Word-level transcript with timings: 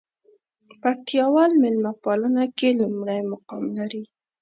پکتياوال 0.81 1.51
ميلمه 1.61 1.91
پالنه 2.03 2.43
کې 2.57 2.69
لومړى 2.79 3.19
مقام 3.31 3.63
لري. 3.77 4.03